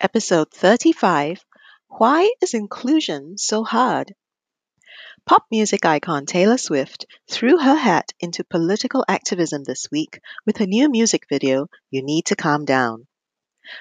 Episode 0.00 0.52
35 0.52 1.44
Why 1.88 2.30
is 2.40 2.54
Inclusion 2.54 3.36
So 3.36 3.64
Hard? 3.64 4.14
Pop 5.26 5.44
music 5.50 5.84
icon 5.84 6.24
Taylor 6.24 6.56
Swift 6.56 7.04
threw 7.28 7.58
her 7.58 7.74
hat 7.74 8.12
into 8.20 8.44
political 8.44 9.04
activism 9.08 9.64
this 9.64 9.90
week 9.90 10.20
with 10.46 10.58
her 10.58 10.66
new 10.66 10.88
music 10.88 11.24
video, 11.28 11.66
You 11.90 12.04
Need 12.04 12.26
to 12.26 12.36
Calm 12.36 12.64
Down. 12.64 13.08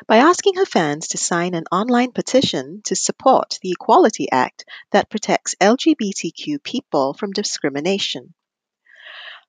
By 0.08 0.18
asking 0.18 0.56
her 0.56 0.66
fans 0.66 1.10
to 1.10 1.20
sign 1.20 1.54
an 1.54 1.66
online 1.72 2.14
petition 2.14 2.82
to 2.86 2.96
support 2.96 3.60
the 3.62 3.74
Equality 3.74 4.28
Act 4.32 4.66
that 4.90 5.12
protects 5.12 5.54
LGBTQ 5.62 6.64
people 6.64 7.14
from 7.14 7.32
discrimination. 7.32 8.34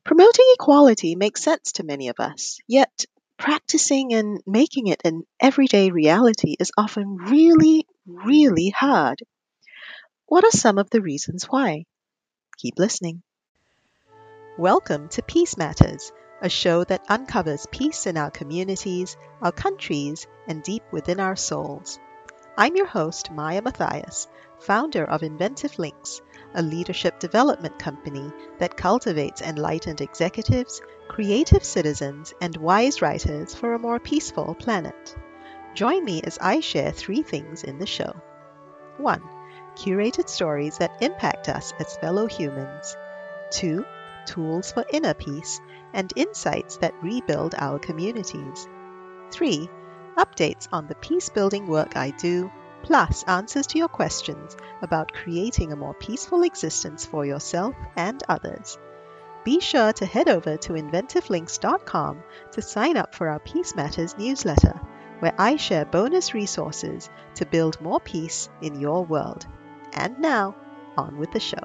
Promoting 0.04 0.44
equality 0.52 1.16
makes 1.16 1.42
sense 1.42 1.72
to 1.72 1.82
many 1.82 2.08
of 2.08 2.20
us, 2.20 2.58
yet 2.66 3.06
practicing 3.38 4.12
and 4.12 4.42
making 4.46 4.88
it 4.88 5.00
an 5.04 5.22
everyday 5.40 5.90
reality 5.90 6.56
is 6.58 6.72
often 6.76 7.16
really, 7.16 7.86
really 8.04 8.68
hard. 8.68 9.20
What 10.26 10.44
are 10.44 10.50
some 10.50 10.76
of 10.76 10.90
the 10.90 11.00
reasons 11.00 11.44
why? 11.44 11.84
Keep 12.58 12.80
listening. 12.80 13.22
Welcome 14.58 15.08
to 15.10 15.22
Peace 15.22 15.56
Matters, 15.56 16.10
a 16.42 16.48
show 16.48 16.82
that 16.82 17.06
uncovers 17.08 17.68
peace 17.70 18.08
in 18.08 18.16
our 18.16 18.32
communities, 18.32 19.16
our 19.40 19.52
countries, 19.52 20.26
and 20.48 20.64
deep 20.64 20.82
within 20.90 21.20
our 21.20 21.36
souls. 21.36 22.00
I'm 22.56 22.74
your 22.74 22.86
host, 22.86 23.30
Maya 23.30 23.62
Matthias, 23.62 24.26
founder 24.58 25.04
of 25.04 25.22
Inventive 25.22 25.78
Links, 25.78 26.20
a 26.54 26.62
leadership 26.62 27.18
development 27.18 27.78
company 27.78 28.32
that 28.58 28.76
cultivates 28.76 29.42
enlightened 29.42 30.00
executives, 30.00 30.80
creative 31.08 31.64
citizens, 31.64 32.34
and 32.40 32.56
wise 32.56 33.02
writers 33.02 33.54
for 33.54 33.74
a 33.74 33.78
more 33.78 33.98
peaceful 33.98 34.54
planet. 34.54 35.16
Join 35.74 36.04
me 36.04 36.22
as 36.22 36.38
I 36.40 36.60
share 36.60 36.90
three 36.90 37.22
things 37.22 37.62
in 37.62 37.78
the 37.78 37.86
show. 37.86 38.12
1. 38.96 39.22
Curated 39.76 40.28
stories 40.28 40.78
that 40.78 41.02
impact 41.02 41.48
us 41.48 41.72
as 41.78 41.96
fellow 41.98 42.26
humans. 42.26 42.96
2. 43.52 43.84
Tools 44.26 44.72
for 44.72 44.84
inner 44.92 45.14
peace 45.14 45.60
and 45.92 46.12
insights 46.16 46.78
that 46.78 46.94
rebuild 47.02 47.54
our 47.56 47.78
communities. 47.78 48.68
3. 49.30 49.68
Updates 50.16 50.66
on 50.72 50.88
the 50.88 50.96
peace 50.96 51.28
building 51.28 51.66
work 51.66 51.96
I 51.96 52.10
do 52.10 52.50
plus 52.82 53.22
answers 53.24 53.66
to 53.68 53.78
your 53.78 53.88
questions 53.88 54.56
about 54.82 55.12
creating 55.12 55.72
a 55.72 55.76
more 55.76 55.94
peaceful 55.94 56.42
existence 56.42 57.04
for 57.04 57.24
yourself 57.24 57.74
and 57.96 58.22
others. 58.28 58.78
Be 59.44 59.60
sure 59.60 59.92
to 59.94 60.06
head 60.06 60.28
over 60.28 60.56
to 60.58 60.72
inventivelinks.com 60.74 62.22
to 62.52 62.62
sign 62.62 62.96
up 62.96 63.14
for 63.14 63.28
our 63.28 63.40
Peace 63.40 63.74
Matters 63.74 64.16
newsletter, 64.18 64.80
where 65.20 65.34
I 65.38 65.56
share 65.56 65.84
bonus 65.84 66.34
resources 66.34 67.08
to 67.36 67.46
build 67.46 67.80
more 67.80 68.00
peace 68.00 68.48
in 68.60 68.80
your 68.80 69.04
world. 69.04 69.46
And 69.94 70.18
now, 70.18 70.54
on 70.96 71.18
with 71.18 71.32
the 71.32 71.40
show. 71.40 71.56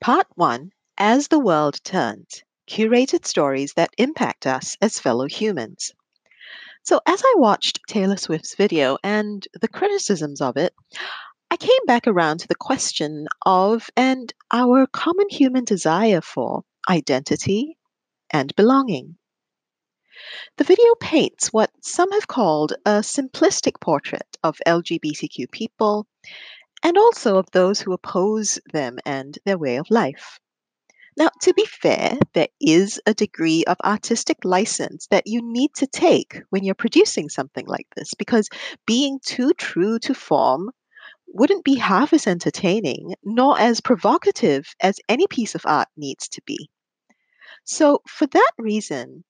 Part 0.00 0.26
1 0.34 0.72
As 0.96 1.28
the 1.28 1.38
World 1.38 1.84
Turns 1.84 2.42
curated 2.70 3.26
stories 3.26 3.72
that 3.72 3.92
impact 3.98 4.46
us 4.46 4.76
as 4.80 5.00
fellow 5.00 5.26
humans. 5.26 5.92
So, 6.84 7.00
as 7.04 7.20
I 7.20 7.34
watched 7.36 7.80
Taylor 7.88 8.16
Swift's 8.16 8.54
video 8.54 8.96
and 9.02 9.46
the 9.60 9.66
criticisms 9.66 10.40
of 10.40 10.56
it, 10.56 10.72
I 11.50 11.56
came 11.56 11.84
back 11.86 12.06
around 12.06 12.38
to 12.40 12.48
the 12.48 12.54
question 12.54 13.26
of 13.44 13.90
and 13.96 14.32
our 14.52 14.86
common 14.86 15.28
human 15.28 15.64
desire 15.64 16.20
for 16.20 16.62
identity 16.88 17.76
and 18.30 18.54
belonging. 18.54 19.16
The 20.56 20.64
video 20.64 20.94
paints 21.00 21.52
what 21.52 21.72
some 21.82 22.12
have 22.12 22.28
called 22.28 22.74
a 22.86 23.00
simplistic 23.00 23.80
portrait 23.80 24.36
of 24.44 24.60
LGBTQ 24.64 25.50
people 25.50 26.06
and 26.84 26.96
also 26.96 27.36
of 27.36 27.50
those 27.50 27.80
who 27.80 27.92
oppose 27.92 28.60
them 28.72 29.00
and 29.04 29.36
their 29.44 29.58
way 29.58 29.76
of 29.76 29.90
life. 29.90 30.38
Now, 31.20 31.28
to 31.42 31.52
be 31.52 31.66
fair, 31.66 32.18
there 32.32 32.48
is 32.62 32.98
a 33.04 33.12
degree 33.12 33.62
of 33.66 33.76
artistic 33.84 34.38
license 34.42 35.06
that 35.08 35.26
you 35.26 35.42
need 35.42 35.74
to 35.74 35.86
take 35.86 36.40
when 36.48 36.64
you're 36.64 36.74
producing 36.74 37.28
something 37.28 37.66
like 37.66 37.86
this 37.94 38.14
because 38.14 38.48
being 38.86 39.20
too 39.22 39.52
true 39.52 39.98
to 39.98 40.14
form 40.14 40.70
wouldn't 41.28 41.62
be 41.62 41.74
half 41.74 42.14
as 42.14 42.26
entertaining 42.26 43.16
nor 43.22 43.60
as 43.60 43.82
provocative 43.82 44.74
as 44.80 44.98
any 45.10 45.26
piece 45.26 45.54
of 45.54 45.66
art 45.66 45.88
needs 45.94 46.26
to 46.28 46.40
be. 46.46 46.70
So, 47.64 48.00
for 48.08 48.26
that 48.28 48.52
reason, 48.56 49.22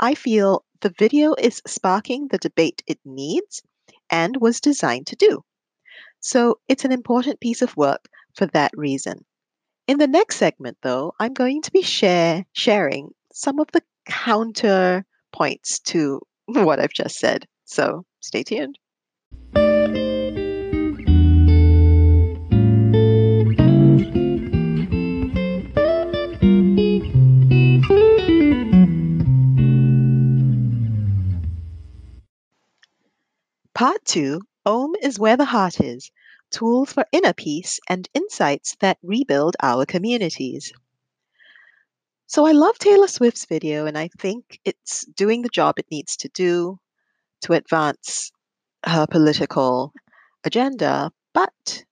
I 0.00 0.14
feel 0.14 0.64
the 0.80 0.94
video 0.98 1.34
is 1.34 1.60
sparking 1.66 2.28
the 2.28 2.38
debate 2.38 2.82
it 2.86 2.98
needs 3.04 3.62
and 4.08 4.40
was 4.40 4.62
designed 4.62 5.08
to 5.08 5.16
do. 5.16 5.44
So, 6.18 6.60
it's 6.66 6.86
an 6.86 6.92
important 6.92 7.40
piece 7.40 7.60
of 7.60 7.76
work 7.76 8.08
for 8.34 8.46
that 8.46 8.70
reason. 8.74 9.26
In 9.88 9.98
the 9.98 10.08
next 10.08 10.38
segment, 10.38 10.78
though, 10.82 11.12
I'm 11.20 11.32
going 11.32 11.62
to 11.62 11.70
be 11.70 11.82
share, 11.82 12.44
sharing 12.52 13.10
some 13.32 13.60
of 13.60 13.68
the 13.72 13.82
counter 14.04 15.04
points 15.32 15.78
to 15.80 16.20
what 16.46 16.80
I've 16.80 16.92
just 16.92 17.20
said. 17.20 17.46
So 17.66 18.04
stay 18.18 18.42
tuned. 18.42 18.78
Part 33.72 34.04
2 34.06 34.40
Om 34.64 34.96
is 35.00 35.20
where 35.20 35.36
the 35.36 35.44
heart 35.44 35.80
is 35.80 36.10
tools 36.50 36.92
for 36.92 37.04
inner 37.12 37.32
peace, 37.32 37.80
and 37.88 38.08
insights 38.14 38.76
that 38.80 38.98
rebuild 39.02 39.56
our 39.62 39.86
communities. 39.86 40.72
So 42.26 42.44
I 42.44 42.52
love 42.52 42.78
Taylor 42.78 43.08
Swift's 43.08 43.46
video, 43.46 43.86
and 43.86 43.96
I 43.96 44.08
think 44.18 44.58
it's 44.64 45.04
doing 45.04 45.42
the 45.42 45.48
job 45.48 45.78
it 45.78 45.86
needs 45.90 46.16
to 46.18 46.28
do 46.28 46.78
to 47.42 47.52
advance 47.52 48.32
her 48.84 49.06
political 49.06 49.92
agenda. 50.44 51.12
But 51.32 51.84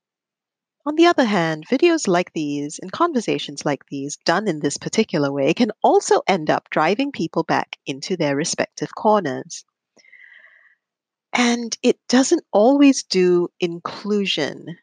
on 0.87 0.97
the 0.97 1.07
other 1.07 1.25
hand, 1.25 1.67
videos 1.69 2.07
like 2.09 2.33
these 2.33 2.79
and 2.79 2.93
conversations 2.93 3.65
like 3.65 3.87
these 3.87 4.19
done 4.25 4.49
in 4.49 4.61
this 4.61 4.77
particular 4.77 5.33
way 5.33 5.55
can 5.55 5.71
also 5.83 6.21
end 6.27 6.51
up 6.51 6.69
driving 6.71 7.13
people 7.13 7.43
back 7.43 7.77
into 7.87 8.17
their 8.17 8.37
respective 8.37 8.95
corners. 8.95 9.65
And 11.35 11.77
it 11.83 11.99
doesn't 12.09 12.45
always 12.53 13.03
do 13.03 13.49
inclusion 13.61 14.79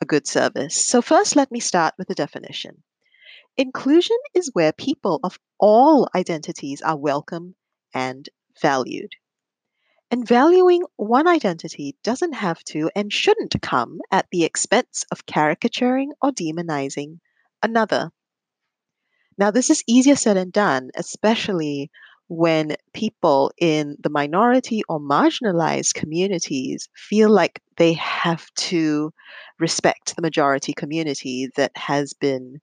a 0.00 0.04
good 0.04 0.26
service. 0.26 0.76
So, 0.76 1.00
first, 1.00 1.36
let 1.36 1.50
me 1.50 1.60
start 1.60 1.94
with 1.98 2.08
the 2.08 2.14
definition. 2.14 2.82
Inclusion 3.56 4.18
is 4.34 4.50
where 4.52 4.72
people 4.72 5.20
of 5.24 5.38
all 5.58 6.08
identities 6.14 6.82
are 6.82 6.96
welcome 6.96 7.54
and 7.94 8.28
valued. 8.60 9.12
And 10.10 10.28
valuing 10.28 10.82
one 10.96 11.26
identity 11.26 11.96
doesn't 12.02 12.34
have 12.34 12.62
to 12.64 12.90
and 12.94 13.12
shouldn't 13.12 13.60
come 13.62 14.00
at 14.10 14.26
the 14.30 14.44
expense 14.44 15.04
of 15.10 15.26
caricaturing 15.26 16.12
or 16.20 16.30
demonizing 16.30 17.20
another. 17.62 18.10
Now, 19.38 19.50
this 19.50 19.70
is 19.70 19.82
easier 19.86 20.16
said 20.16 20.36
than 20.36 20.50
done, 20.50 20.90
especially 20.94 21.90
when 22.28 22.74
people 22.92 23.52
in 23.58 23.96
the 24.00 24.10
minority 24.10 24.82
or 24.88 24.98
marginalized 24.98 25.94
communities 25.94 26.88
feel 26.96 27.28
like 27.28 27.60
they 27.76 27.92
have 27.94 28.52
to 28.54 29.12
respect 29.58 30.16
the 30.16 30.22
majority 30.22 30.72
community 30.72 31.50
that 31.56 31.72
has 31.76 32.12
been 32.14 32.60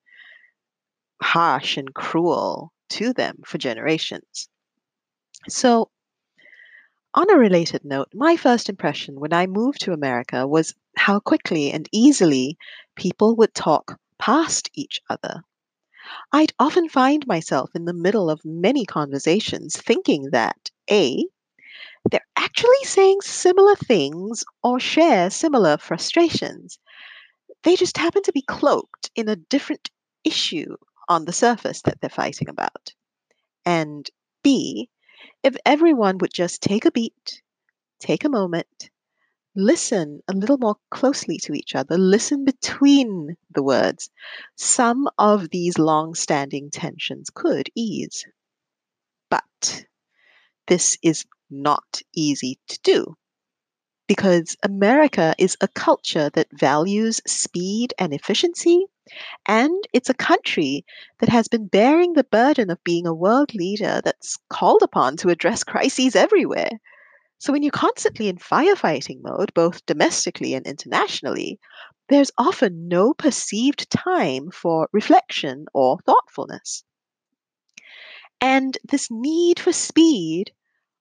harsh 1.22 1.78
and 1.78 1.94
cruel 1.94 2.72
to 2.90 3.14
them 3.14 3.38
for 3.46 3.58
generations. 3.58 4.50
So, 5.48 5.90
on 7.14 7.30
a 7.30 7.38
related 7.38 7.84
note, 7.84 8.08
my 8.14 8.38
first 8.38 8.70
impression 8.70 9.20
when 9.20 9.34
I 9.34 9.46
moved 9.46 9.82
to 9.82 9.94
America 9.94 10.48
was 10.48 10.74
how 10.98 11.20
quickly 11.20 11.72
and 11.72 11.88
easily 11.92 12.58
people 12.96 13.36
would 13.36 13.54
talk 13.54 14.00
past 14.18 14.70
each 14.74 15.02
other 15.10 15.44
I'd 16.32 16.54
often 16.60 16.90
find 16.90 17.26
myself 17.28 17.70
in 17.76 17.86
the 17.86 17.94
middle 17.94 18.30
of 18.30 18.42
many 18.44 18.86
conversations 18.86 19.76
thinking 19.78 20.30
that 20.32 20.70
A, 20.90 21.26
they're 22.10 22.26
actually 22.36 22.84
saying 22.84 23.22
similar 23.22 23.76
things 23.76 24.44
or 24.64 24.80
share 24.80 25.30
similar 25.30 25.78
frustrations. 25.78 26.80
They 27.64 27.76
just 27.76 27.98
happen 27.98 28.24
to 28.24 28.32
be 28.32 28.42
cloaked 28.42 29.12
in 29.16 29.30
a 29.30 29.36
different 29.36 29.90
issue 30.24 30.76
on 31.08 31.26
the 31.26 31.34
surface 31.34 31.82
that 31.84 32.00
they're 32.02 32.10
fighting 32.10 32.50
about. 32.50 32.94
And 33.66 34.10
B, 34.44 34.90
if 35.44 35.56
everyone 35.66 36.18
would 36.20 36.34
just 36.34 36.62
take 36.62 36.86
a 36.86 36.92
beat, 36.92 37.42
take 38.00 38.24
a 38.24 38.30
moment, 38.30 38.90
listen 39.56 40.22
a 40.28 40.34
little 40.34 40.58
more 40.58 40.76
closely 40.90 41.38
to 41.40 41.54
each 41.54 41.76
other, 41.76 41.98
listen 41.98 42.46
between 42.46 43.36
the 43.50 43.64
words, 43.64 44.10
some 44.56 45.08
of 45.18 45.50
these 45.50 45.78
long 45.80 46.16
standing 46.16 46.70
tensions 46.72 47.30
could 47.34 47.70
ease. 47.76 48.26
But 49.32 49.86
this 50.68 50.98
is 51.04 51.26
not 51.50 52.02
easy 52.16 52.60
to 52.68 52.80
do 52.84 53.18
because 54.08 54.56
America 54.64 55.34
is 55.40 55.58
a 55.62 55.68
culture 55.70 56.30
that 56.32 56.48
values 56.54 57.20
speed 57.26 57.94
and 57.98 58.14
efficiency, 58.14 58.86
and 59.48 59.84
it's 59.94 60.10
a 60.10 60.14
country 60.16 60.86
that 61.20 61.30
has 61.30 61.48
been 61.48 61.68
bearing 61.68 62.14
the 62.14 62.24
burden 62.26 62.70
of 62.72 62.84
being 62.84 63.08
a 63.08 63.14
world 63.14 63.54
leader 63.56 64.02
that's 64.04 64.38
called 64.50 64.84
upon 64.84 65.18
to 65.18 65.30
address 65.30 65.64
crises 65.64 66.16
everywhere. 66.16 66.72
So 67.42 67.52
when 67.52 67.64
you're 67.64 67.72
constantly 67.72 68.28
in 68.28 68.38
firefighting 68.38 69.24
mode, 69.24 69.52
both 69.56 69.84
domestically 69.88 70.54
and 70.54 70.64
internationally, 70.68 71.60
there's 72.08 72.30
often 72.38 72.88
no 72.88 73.16
perceived 73.16 73.90
time 73.90 74.52
for 74.52 74.88
reflection 74.94 75.66
or 75.74 75.98
thoughtfulness. 76.06 76.84
And 78.40 78.78
this 78.88 79.08
need 79.10 79.60
for 79.60 79.74
speed 79.74 80.52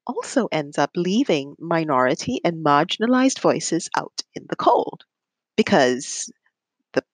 also 0.06 0.48
ends 0.50 0.78
up 0.78 0.92
leaving 0.96 1.56
minority 1.58 2.40
and 2.42 2.64
marginalized 2.64 3.40
voices 3.40 3.90
out 3.94 4.22
in 4.34 4.46
the 4.48 4.56
cold 4.56 5.04
because 5.58 6.32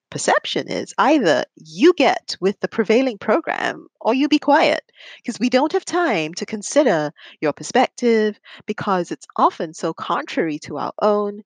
perception 0.09 0.69
is 0.69 0.93
either 0.97 1.43
you 1.55 1.93
get 1.93 2.35
with 2.39 2.59
the 2.59 2.67
prevailing 2.67 3.17
program 3.17 3.87
or 3.99 4.13
you 4.13 4.27
be 4.27 4.39
quiet 4.39 4.81
because 5.17 5.39
we 5.39 5.49
don't 5.49 5.73
have 5.73 5.85
time 5.85 6.33
to 6.35 6.45
consider 6.45 7.11
your 7.41 7.53
perspective 7.53 8.39
because 8.65 9.11
it's 9.11 9.27
often 9.35 9.73
so 9.73 9.93
contrary 9.93 10.59
to 10.59 10.77
our 10.77 10.93
own. 11.01 11.43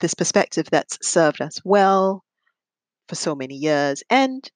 This 0.00 0.14
perspective 0.14 0.68
that's 0.70 0.98
served 1.02 1.40
us 1.40 1.60
well 1.64 2.24
for 3.08 3.14
so 3.14 3.34
many 3.34 3.54
years. 3.54 4.02
And 4.10 4.50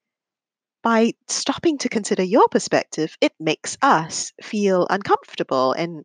by 0.82 1.12
stopping 1.28 1.78
to 1.78 1.88
consider 1.88 2.22
your 2.22 2.48
perspective, 2.48 3.16
it 3.20 3.32
makes 3.38 3.76
us 3.82 4.32
feel 4.42 4.86
uncomfortable. 4.88 5.72
And 5.72 6.04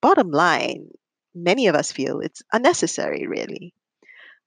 bottom 0.00 0.30
line, 0.30 0.88
many 1.34 1.66
of 1.66 1.74
us 1.74 1.92
feel 1.92 2.20
it's 2.20 2.42
unnecessary, 2.52 3.26
really. 3.26 3.74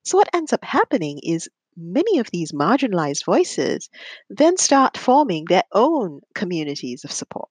So, 0.04 0.18
what 0.18 0.30
ends 0.34 0.54
up 0.54 0.64
happening 0.64 1.20
is 1.24 1.50
many 1.76 2.20
of 2.20 2.30
these 2.32 2.52
marginalized 2.52 3.26
voices 3.26 3.90
then 4.30 4.58
start 4.58 4.98
forming 4.98 5.46
their 5.46 5.64
own 5.72 6.22
communities 6.36 7.04
of 7.04 7.12
support. 7.12 7.50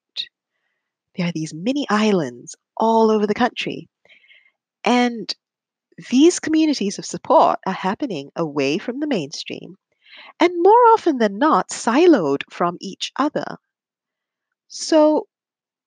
There 1.16 1.26
are 1.26 1.32
these 1.32 1.54
mini 1.54 1.86
islands 1.90 2.56
all 2.76 3.10
over 3.10 3.26
the 3.26 3.34
country. 3.34 3.88
And 4.84 5.34
these 6.10 6.40
communities 6.40 6.98
of 6.98 7.04
support 7.04 7.58
are 7.66 7.72
happening 7.72 8.30
away 8.36 8.78
from 8.78 9.00
the 9.00 9.06
mainstream 9.06 9.76
and 10.38 10.52
more 10.56 10.86
often 10.92 11.18
than 11.18 11.38
not, 11.38 11.70
siloed 11.70 12.42
from 12.50 12.76
each 12.80 13.12
other. 13.16 13.58
So, 14.68 15.28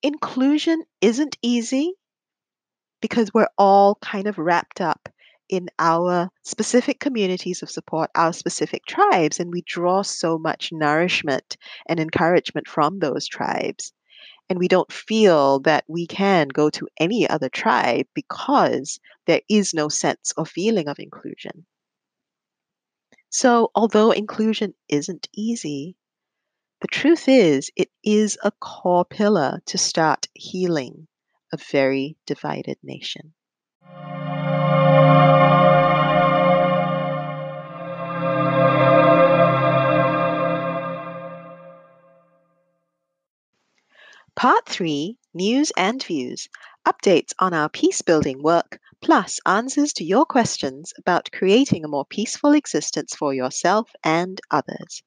inclusion 0.02 0.84
isn't 1.02 1.38
easy 1.42 1.94
because 3.02 3.34
we're 3.34 3.50
all 3.58 3.96
kind 3.96 4.28
of 4.28 4.38
wrapped 4.38 4.82
up 4.82 5.10
in 5.54 5.70
our 5.78 6.32
specific 6.42 7.00
communities 7.00 7.62
of 7.62 7.70
support, 7.70 8.10
our 8.16 8.34
specific 8.34 8.88
tribes, 8.88 9.40
and 9.40 9.54
we 9.54 9.62
draw 9.62 10.02
so 10.02 10.40
much 10.40 10.72
nourishment 10.72 11.58
and 11.88 12.00
encouragement 12.00 12.68
from 12.68 12.98
those 12.98 13.28
tribes. 13.28 13.94
And 14.50 14.58
we 14.58 14.68
don't 14.68 14.92
feel 14.92 15.60
that 15.60 15.84
we 15.88 16.08
can 16.08 16.48
go 16.48 16.72
to 16.72 16.88
any 16.98 17.30
other 17.30 17.50
tribe 17.50 18.08
because 18.16 19.00
there 19.28 19.42
is 19.48 19.76
no 19.76 19.90
sense 19.90 20.34
or 20.36 20.48
feeling 20.48 20.88
of 20.88 20.98
inclusion. 20.98 21.68
So, 23.30 23.70
although 23.76 24.10
inclusion 24.10 24.74
isn't 24.90 25.30
easy, 25.36 25.96
the 26.82 26.88
truth 26.88 27.28
is 27.28 27.70
it 27.76 27.92
is 28.04 28.40
a 28.44 28.50
core 28.50 29.06
pillar 29.06 29.62
to 29.68 29.78
start 29.78 30.28
healing 30.34 31.08
a 31.52 31.58
very 31.58 32.18
divided 32.26 32.80
nation. 32.82 33.36
Part 44.44 44.68
3 44.68 45.18
News 45.34 45.72
and 45.78 46.04
Views 46.04 46.50
updates 46.86 47.32
on 47.40 47.54
our 47.54 47.70
peace 47.70 48.02
building 48.02 48.44
work, 48.44 48.78
plus 49.02 49.40
answers 49.46 49.94
to 49.94 50.04
your 50.04 50.26
questions 50.26 50.92
about 50.98 51.32
creating 51.32 51.86
a 51.86 51.88
more 51.88 52.04
peaceful 52.04 52.52
existence 52.52 53.16
for 53.16 53.34
yourself 53.34 53.90
and 54.04 54.42
others. 54.52 55.02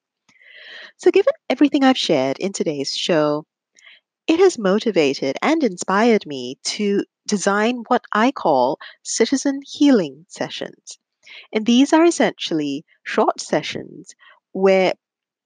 So, 0.96 1.10
given 1.10 1.34
everything 1.50 1.84
I've 1.84 1.98
shared 1.98 2.38
in 2.38 2.54
today's 2.54 2.96
show, 2.96 3.44
it 4.26 4.40
has 4.40 4.56
motivated 4.56 5.36
and 5.42 5.62
inspired 5.62 6.24
me 6.24 6.56
to 6.76 7.04
design 7.28 7.84
what 7.88 8.06
I 8.14 8.32
call 8.32 8.78
citizen 9.02 9.60
healing 9.66 10.24
sessions. 10.30 10.98
And 11.52 11.66
these 11.66 11.92
are 11.92 12.06
essentially 12.06 12.86
short 13.02 13.42
sessions 13.42 14.14
where 14.52 14.94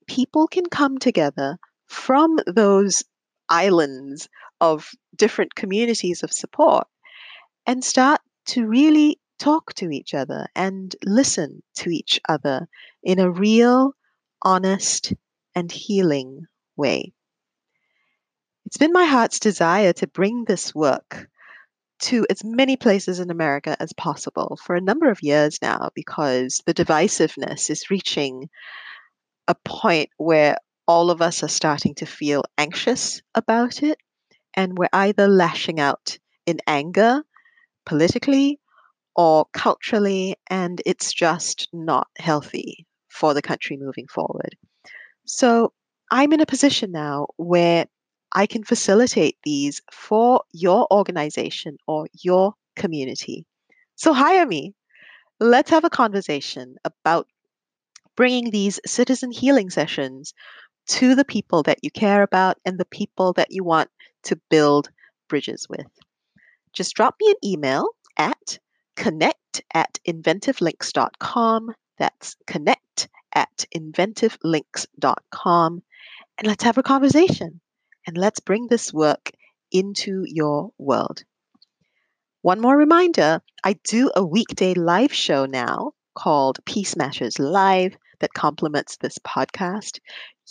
people 0.07 0.47
can 0.47 0.67
come 0.67 0.97
together 0.97 1.57
from 1.87 2.39
those 2.47 3.03
islands 3.51 4.27
of 4.59 4.89
different 5.15 5.53
communities 5.53 6.23
of 6.23 6.33
support 6.33 6.87
and 7.67 7.83
start 7.83 8.21
to 8.47 8.65
really 8.65 9.19
talk 9.39 9.73
to 9.73 9.91
each 9.91 10.13
other 10.13 10.47
and 10.55 10.95
listen 11.03 11.61
to 11.75 11.89
each 11.89 12.19
other 12.29 12.67
in 13.03 13.19
a 13.19 13.29
real, 13.29 13.93
honest, 14.41 15.13
and 15.53 15.71
healing 15.71 16.45
way. 16.77 17.11
It's 18.65 18.77
been 18.77 18.93
my 18.93 19.05
heart's 19.05 19.39
desire 19.39 19.93
to 19.93 20.07
bring 20.07 20.45
this 20.45 20.73
work 20.73 21.27
to 22.01 22.25
as 22.29 22.43
many 22.43 22.77
places 22.77 23.19
in 23.19 23.29
America 23.29 23.75
as 23.79 23.93
possible 23.93 24.57
for 24.63 24.75
a 24.75 24.81
number 24.81 25.09
of 25.09 25.21
years 25.21 25.59
now 25.61 25.89
because 25.93 26.61
the 26.65 26.73
divisiveness 26.73 27.69
is 27.69 27.91
reaching 27.91 28.49
a 29.47 29.55
point 29.65 30.09
where 30.17 30.57
all 30.91 31.09
of 31.09 31.21
us 31.21 31.41
are 31.41 31.47
starting 31.47 31.95
to 31.95 32.05
feel 32.05 32.43
anxious 32.57 33.21
about 33.33 33.81
it, 33.81 33.97
and 34.55 34.77
we're 34.77 34.89
either 34.91 35.25
lashing 35.25 35.79
out 35.79 36.17
in 36.45 36.59
anger 36.67 37.23
politically 37.85 38.59
or 39.15 39.45
culturally, 39.53 40.35
and 40.49 40.81
it's 40.85 41.13
just 41.13 41.69
not 41.71 42.07
healthy 42.17 42.85
for 43.07 43.33
the 43.33 43.41
country 43.41 43.77
moving 43.77 44.05
forward. 44.07 44.53
So 45.25 45.71
I'm 46.11 46.33
in 46.33 46.41
a 46.41 46.45
position 46.45 46.91
now 46.91 47.27
where 47.37 47.85
I 48.33 48.45
can 48.45 48.65
facilitate 48.65 49.37
these 49.45 49.81
for 49.93 50.41
your 50.51 50.87
organization 50.91 51.77
or 51.87 52.07
your 52.21 52.53
community. 52.75 53.45
So 53.95 54.11
hire 54.11 54.45
me. 54.45 54.73
Let's 55.39 55.71
have 55.71 55.85
a 55.85 55.89
conversation 55.89 56.75
about 56.83 57.27
bringing 58.17 58.51
these 58.51 58.77
citizen 58.85 59.31
healing 59.31 59.69
sessions 59.69 60.33
to 60.87 61.15
the 61.15 61.25
people 61.25 61.63
that 61.63 61.79
you 61.81 61.91
care 61.91 62.23
about 62.23 62.57
and 62.65 62.77
the 62.77 62.85
people 62.85 63.33
that 63.33 63.51
you 63.51 63.63
want 63.63 63.89
to 64.23 64.35
build 64.49 64.89
bridges 65.29 65.67
with. 65.69 65.87
Just 66.73 66.95
drop 66.95 67.15
me 67.21 67.31
an 67.31 67.37
email 67.43 67.87
at 68.17 68.59
connect 68.95 69.61
at 69.73 69.99
inventivelinks.com. 70.07 71.73
That's 71.97 72.37
connect 72.47 73.09
at 73.33 73.65
inventivelinks.com. 73.75 75.83
And 76.37 76.47
let's 76.47 76.63
have 76.63 76.77
a 76.77 76.83
conversation 76.83 77.59
and 78.07 78.17
let's 78.17 78.39
bring 78.39 78.67
this 78.67 78.93
work 78.93 79.31
into 79.71 80.23
your 80.25 80.71
world. 80.77 81.23
One 82.41 82.59
more 82.59 82.75
reminder 82.75 83.41
I 83.63 83.73
do 83.83 84.11
a 84.15 84.25
weekday 84.25 84.73
live 84.73 85.13
show 85.13 85.45
now 85.45 85.93
called 86.15 86.63
Peace 86.65 86.95
Matters 86.95 87.37
Live 87.39 87.95
that 88.21 88.33
complements 88.33 88.97
this 88.97 89.17
podcast. 89.19 89.99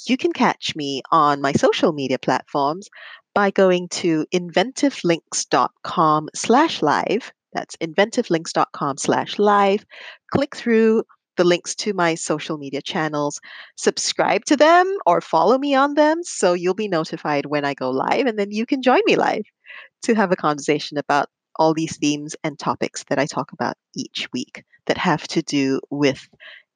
You 0.06 0.16
can 0.16 0.32
catch 0.32 0.76
me 0.76 1.02
on 1.10 1.40
my 1.40 1.52
social 1.52 1.92
media 1.92 2.18
platforms 2.18 2.88
by 3.34 3.50
going 3.50 3.88
to 3.88 4.26
inventivelinks.com 4.32 6.28
slash 6.34 6.82
live. 6.82 7.32
That's 7.52 7.76
inventivelinks.com 7.76 8.98
slash 8.98 9.38
live. 9.38 9.84
Click 10.32 10.54
through 10.54 11.04
the 11.36 11.44
links 11.44 11.74
to 11.74 11.94
my 11.94 12.14
social 12.16 12.58
media 12.58 12.82
channels, 12.82 13.40
subscribe 13.76 14.44
to 14.44 14.56
them 14.56 14.94
or 15.06 15.20
follow 15.22 15.56
me 15.56 15.74
on 15.74 15.94
them 15.94 16.22
so 16.22 16.52
you'll 16.52 16.74
be 16.74 16.88
notified 16.88 17.46
when 17.46 17.64
I 17.64 17.72
go 17.72 17.90
live 17.90 18.26
and 18.26 18.38
then 18.38 18.50
you 18.50 18.66
can 18.66 18.82
join 18.82 19.00
me 19.06 19.16
live 19.16 19.44
to 20.02 20.14
have 20.14 20.32
a 20.32 20.36
conversation 20.36 20.98
about 20.98 21.30
all 21.56 21.72
these 21.72 21.96
themes 21.96 22.36
and 22.44 22.58
topics 22.58 23.04
that 23.08 23.18
I 23.18 23.26
talk 23.26 23.52
about 23.52 23.76
each 23.94 24.28
week 24.32 24.64
that 24.86 24.98
have 24.98 25.26
to 25.28 25.42
do 25.42 25.80
with 25.90 26.28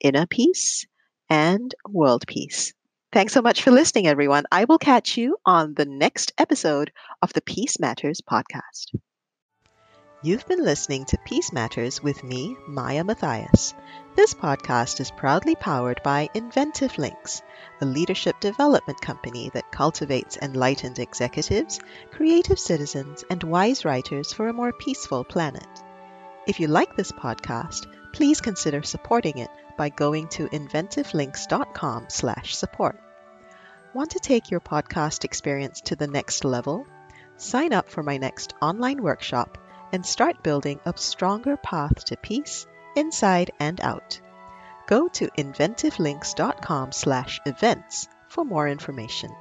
inner 0.05 0.27
peace 0.27 0.87
and 1.29 1.75
world 1.89 2.25
peace. 2.27 2.75
Thanks 3.11 3.33
so 3.33 3.43
much 3.43 3.63
for 3.63 3.71
listening, 3.71 4.07
everyone. 4.07 4.45
I 4.53 4.65
will 4.65 4.79
catch 4.79 5.17
you 5.17 5.37
on 5.47 5.75
the 5.75 5.87
next 5.87 6.33
episode 6.37 6.93
of 7.23 7.33
the 7.33 7.41
Peace 7.41 7.81
Matters 7.81 8.21
podcast. 8.21 8.95
You've 10.23 10.47
been 10.47 10.65
listening 10.65 11.05
to 11.07 11.19
Peace 11.25 11.53
Matters 11.53 12.03
with 12.03 12.25
me, 12.25 12.57
Maya 12.67 13.05
Matthias. 13.05 13.75
This 14.17 14.35
podcast 14.35 15.01
is 15.01 15.11
proudly 15.11 15.55
powered 15.55 16.03
by 16.03 16.29
Inventive 16.35 16.97
Links, 16.99 17.43
a 17.81 17.85
leadership 17.85 18.41
development 18.41 19.01
company 19.01 19.51
that 19.55 19.71
cultivates 19.71 20.39
enlightened 20.41 20.99
executives, 20.99 21.79
creative 22.11 22.59
citizens, 22.59 23.25
and 23.31 23.43
wise 23.43 23.85
writers 23.85 24.33
for 24.33 24.49
a 24.49 24.53
more 24.53 24.73
peaceful 24.73 25.25
planet. 25.25 25.69
If 26.47 26.59
you 26.59 26.69
like 26.69 26.97
this 26.97 27.13
podcast, 27.13 27.87
please 28.15 28.41
consider 28.41 28.81
supporting 28.81 29.37
it 29.39 29.51
by 29.77 29.89
going 29.89 30.29
to 30.29 30.47
inventivelinks.com/support. 30.51 33.01
Want 33.93 34.11
to 34.13 34.21
take 34.21 34.53
your 34.53 34.61
podcast 34.61 35.25
experience 35.25 35.81
to 35.81 35.97
the 35.97 36.07
next 36.07 36.45
level? 36.45 36.87
Sign 37.37 37.73
up 37.73 37.89
for 37.89 38.05
my 38.05 38.19
next 38.19 38.55
online 38.63 39.03
workshop 39.03 39.59
and 39.93 40.07
start 40.07 40.45
building 40.45 40.79
a 40.87 40.95
stronger 40.97 41.57
path 41.57 42.05
to 42.05 42.17
peace 42.17 42.69
inside 42.95 43.51
and 43.59 43.81
out. 43.81 44.21
Go 44.87 45.09
to 45.09 45.27
inventivelinks.com/events 45.37 48.09
for 48.29 48.45
more 48.45 48.69
information. 48.69 49.35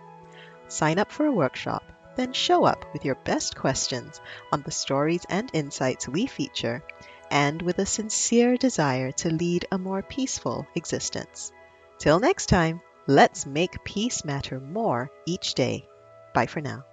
Sign 0.67 0.97
up 0.97 1.11
for 1.11 1.27
a 1.27 1.31
workshop, 1.31 1.83
then 2.15 2.33
show 2.33 2.63
up 2.63 2.85
with 2.91 3.05
your 3.05 3.19
best 3.23 3.55
questions 3.55 4.19
on 4.51 4.63
the 4.63 4.71
stories 4.71 5.27
and 5.29 5.51
insights 5.53 6.07
we 6.07 6.25
feature 6.25 6.81
and 7.33 7.63
with 7.63 7.79
a 7.79 7.85
sincere 7.85 8.55
desire 8.57 9.11
to 9.11 9.33
lead 9.33 9.65
a 9.71 9.77
more 9.77 10.03
peaceful 10.03 10.67
existence. 10.75 11.51
Till 11.97 12.19
next 12.19 12.45
time, 12.45 12.79
let's 13.07 13.47
make 13.47 13.83
peace 13.83 14.23
matter 14.23 14.59
more 14.59 15.09
each 15.25 15.55
day. 15.55 15.87
Bye 16.35 16.45
for 16.45 16.61
now. 16.61 16.85